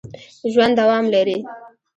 [0.51, 1.37] ژوند دوام لري